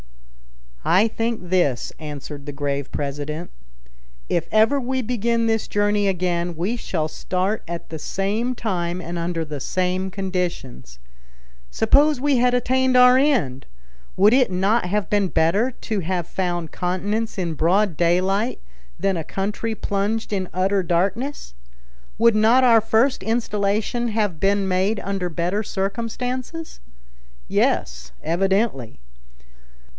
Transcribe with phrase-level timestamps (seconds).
[0.83, 3.51] "I think this," answered the grave president:
[4.29, 9.19] "If ever we begin this journey again, we shall start at the same time and
[9.19, 10.97] under the same conditions.
[11.69, 13.67] Suppose we had attained our end,
[14.17, 18.59] would it not have been better to have found continents in broad daylight
[18.99, 21.53] than a country plunged in utter darkness?
[22.17, 26.79] Would not our first installation have been made under better circumstances?
[27.47, 28.97] Yes, evidently.